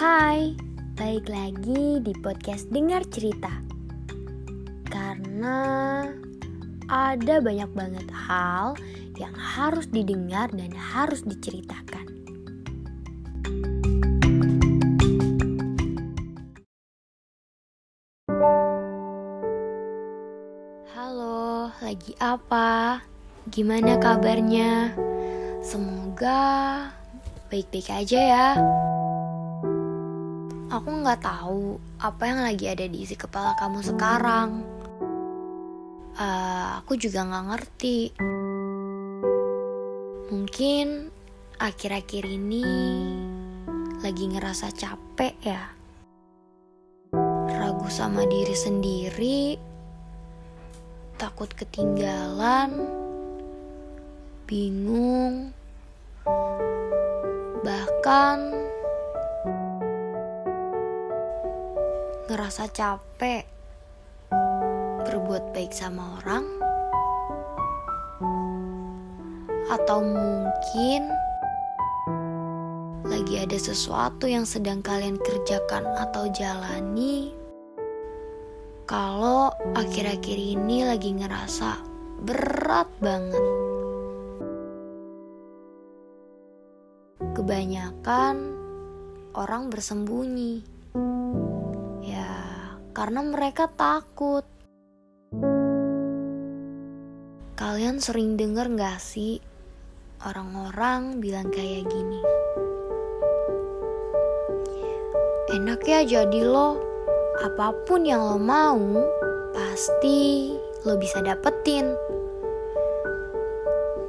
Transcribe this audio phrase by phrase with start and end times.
[0.00, 0.56] Hai,
[0.96, 3.52] balik lagi di podcast Dengar Cerita.
[4.88, 5.60] Karena
[6.88, 8.80] ada banyak banget hal
[9.20, 12.08] yang harus didengar dan harus diceritakan.
[20.96, 23.04] Halo, lagi apa?
[23.52, 24.96] Gimana kabarnya?
[25.60, 26.88] Semoga
[27.52, 28.48] baik-baik aja ya.
[30.70, 34.62] Aku nggak tahu apa yang lagi ada di isi kepala kamu sekarang.
[36.14, 37.98] Uh, aku juga nggak ngerti.
[40.30, 41.10] Mungkin
[41.58, 42.62] akhir-akhir ini
[43.98, 45.74] lagi ngerasa capek ya.
[47.50, 49.58] Ragu sama diri sendiri,
[51.18, 52.86] takut ketinggalan,
[54.46, 55.50] bingung,
[57.66, 58.59] bahkan
[62.30, 63.42] ngerasa capek
[65.02, 66.46] berbuat baik sama orang,
[69.66, 71.10] atau mungkin
[73.02, 77.34] lagi ada sesuatu yang sedang kalian kerjakan atau jalani.
[78.86, 81.82] Kalau akhir-akhir ini lagi ngerasa
[82.22, 83.42] berat banget.
[87.34, 88.54] Kebanyakan
[89.34, 90.79] orang bersembunyi.
[93.00, 94.44] Karena mereka takut.
[97.56, 99.40] Kalian sering denger gak sih
[100.20, 102.20] orang-orang bilang kayak gini?
[105.48, 106.76] Enak ya jadi lo,
[107.40, 108.76] apa pun yang lo mau,
[109.56, 110.52] pasti
[110.84, 111.96] lo bisa dapetin.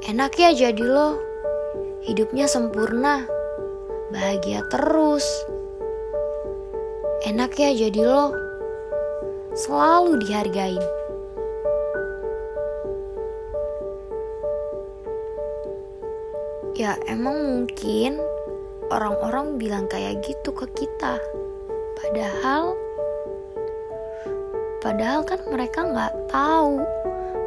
[0.03, 1.16] Enak ya jadi lo,
[2.03, 3.23] hidupnya sempurna,
[4.12, 5.23] bahagia terus.
[7.23, 8.41] Enak ya jadi lo,
[9.56, 10.84] selalu dihargain.
[16.75, 18.17] Ya emang mungkin
[18.89, 21.19] orang-orang bilang kayak gitu ke kita.
[22.00, 22.73] Padahal
[24.81, 26.81] Padahal kan mereka nggak tahu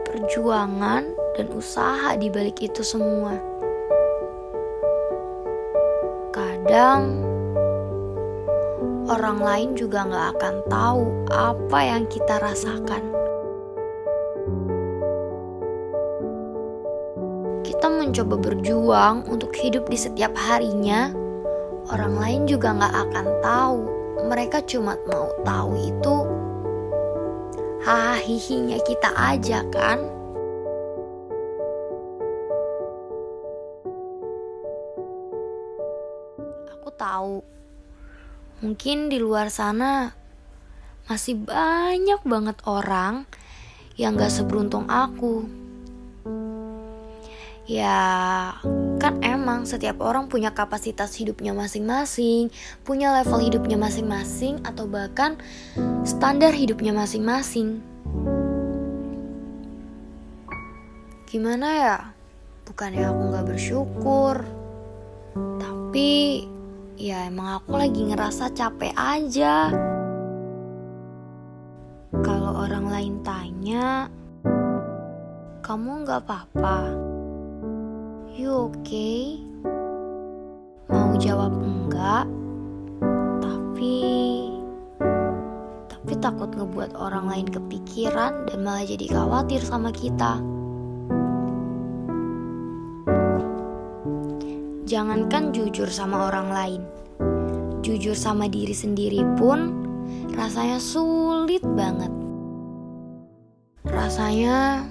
[0.06, 1.02] perjuangan
[1.34, 3.34] dan usaha di balik itu semua.
[6.30, 7.33] Kadang
[9.08, 13.02] orang lain juga nggak akan tahu apa yang kita rasakan.
[17.64, 21.12] Kita mencoba berjuang untuk hidup di setiap harinya.
[21.92, 23.78] Orang lain juga nggak akan tahu.
[24.24, 26.16] Mereka cuma mau tahu itu
[27.84, 30.00] hahihinya kita aja kan
[36.72, 37.44] aku tahu
[38.62, 40.14] mungkin di luar sana
[41.10, 43.26] masih banyak banget orang
[43.98, 45.64] yang gak seberuntung aku
[47.64, 48.52] ya
[49.00, 52.52] kan emang setiap orang punya kapasitas hidupnya masing-masing,
[52.84, 55.36] punya level hidupnya masing-masing, atau bahkan
[56.04, 57.80] standar hidupnya masing-masing.
[61.28, 61.96] Gimana ya?
[62.64, 64.34] Bukannya aku gak bersyukur,
[65.60, 66.44] tapi
[66.94, 69.70] ya emang aku lagi ngerasa capek aja.
[72.22, 74.06] Kalau orang lain tanya,
[75.66, 76.94] kamu gak apa-apa?
[78.34, 79.42] You okay?
[80.86, 82.26] Mau jawab enggak?
[83.42, 83.98] Tapi
[85.90, 90.38] tapi takut ngebuat orang lain kepikiran dan malah jadi khawatir sama kita.
[94.94, 96.82] Jangankan jujur sama orang lain.
[97.82, 99.74] Jujur sama diri sendiri pun
[100.38, 102.14] rasanya sulit banget.
[103.90, 104.86] Rasanya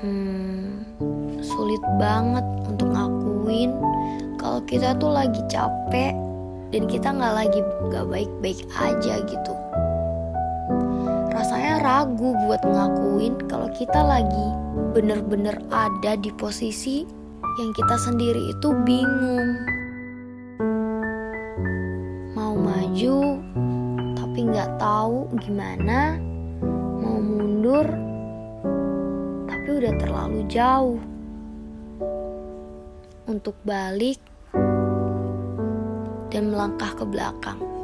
[0.00, 0.80] hmm
[1.44, 3.76] sulit banget untuk ngakuin
[4.40, 6.16] kalau kita tuh lagi capek
[6.72, 7.60] dan kita nggak lagi
[7.92, 9.54] nggak baik-baik aja gitu.
[11.36, 14.56] Rasanya ragu buat ngakuin kalau kita lagi
[14.96, 17.04] bener-bener ada di posisi
[17.56, 19.64] yang kita sendiri itu bingung.
[22.36, 23.40] Mau maju
[24.12, 26.20] tapi nggak tahu gimana,
[27.00, 27.88] mau mundur
[29.48, 31.00] tapi udah terlalu jauh
[33.24, 34.20] untuk balik
[36.28, 37.75] dan melangkah ke belakang.